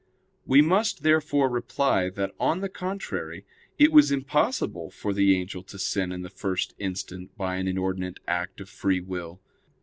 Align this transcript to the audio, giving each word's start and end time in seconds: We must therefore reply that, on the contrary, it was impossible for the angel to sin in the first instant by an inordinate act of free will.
We 0.47 0.63
must 0.63 1.03
therefore 1.03 1.47
reply 1.47 2.09
that, 2.09 2.33
on 2.39 2.61
the 2.61 2.69
contrary, 2.69 3.45
it 3.77 3.91
was 3.91 4.11
impossible 4.11 4.89
for 4.89 5.13
the 5.13 5.37
angel 5.37 5.61
to 5.65 5.77
sin 5.77 6.11
in 6.11 6.23
the 6.23 6.29
first 6.31 6.73
instant 6.79 7.37
by 7.37 7.57
an 7.57 7.67
inordinate 7.67 8.19
act 8.27 8.59
of 8.61 8.67
free 8.67 8.99
will. 9.01 9.41